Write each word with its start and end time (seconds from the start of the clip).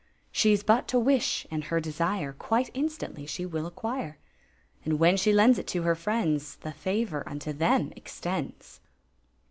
*♦ 0.01 0.03
She 0.31 0.55
's 0.55 0.63
but 0.63 0.87
to 0.87 0.99
wish, 0.99 1.45
and 1.51 1.65
hor 1.65 1.79
desire 1.79 2.33
Quite 2.33 2.71
instantly 2.73 3.27
she 3.27 3.45
wUl 3.45 3.69
acquhv; 3.69 4.15
And 4.83 4.97
when 4.97 5.15
she 5.15 5.31
lends 5.31 5.59
it 5.59 5.67
to 5.67 5.83
her 5.83 5.93
friends, 5.93 6.55
The 6.55 6.71
favor 6.71 7.21
unto 7.29 7.53
them 7.53 7.93
extends. 7.95 8.79